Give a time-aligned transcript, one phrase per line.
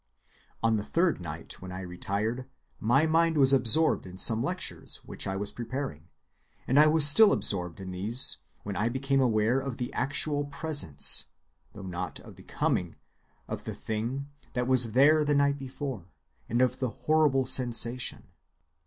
[0.63, 5.27] "On the third night when I retired my mind was absorbed in some lectures which
[5.27, 6.07] I was preparing,
[6.65, 11.27] and I was still absorbed in these when I became aware of the actual presence
[11.73, 12.95] (though not of the coming)
[13.47, 16.07] of the thing that was there the night before,
[16.49, 18.23] and of the 'horrible sensation.